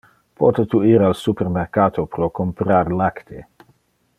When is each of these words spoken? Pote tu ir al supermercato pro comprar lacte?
Pote 0.43 0.63
tu 0.69 0.79
ir 0.91 1.03
al 1.09 1.13
supermercato 1.19 2.07
pro 2.15 2.31
comprar 2.41 2.91
lacte? 3.03 3.45